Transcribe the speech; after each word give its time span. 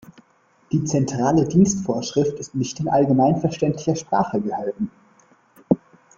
Die 0.71 0.83
Zentrale 0.83 1.47
Dienstvorschrift 1.47 2.39
ist 2.39 2.55
nicht 2.55 2.79
in 2.79 2.89
allgemeinverständlicher 2.89 3.95
Sprache 3.95 4.41
gehalten. 4.41 4.89